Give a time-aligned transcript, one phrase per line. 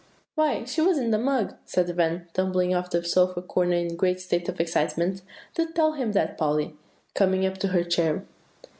[0.33, 3.91] '""Why, she was in the mug," said Van, tumbling off from the sofa corner in
[3.91, 5.21] a great state of excitement;
[5.53, 6.75] "do tell him that, Polly,"
[7.13, 8.25] coming up to her chair.